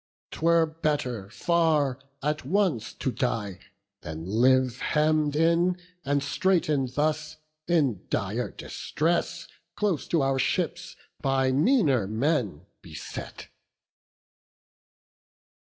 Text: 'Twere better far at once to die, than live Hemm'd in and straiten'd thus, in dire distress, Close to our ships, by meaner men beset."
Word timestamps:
'Twere 0.31 0.65
better 0.65 1.29
far 1.29 1.99
at 2.23 2.43
once 2.43 2.91
to 2.91 3.11
die, 3.11 3.59
than 4.01 4.25
live 4.25 4.79
Hemm'd 4.79 5.35
in 5.35 5.79
and 6.03 6.23
straiten'd 6.23 6.95
thus, 6.95 7.37
in 7.67 8.01
dire 8.09 8.49
distress, 8.49 9.47
Close 9.75 10.07
to 10.07 10.23
our 10.23 10.39
ships, 10.39 10.95
by 11.21 11.51
meaner 11.51 12.07
men 12.07 12.65
beset." 12.81 13.49